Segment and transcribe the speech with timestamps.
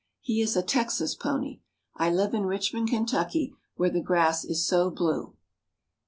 [0.19, 1.59] He is a Texas pony.
[1.95, 5.35] I live in Richmond, Kentucky, where the grass is so blue.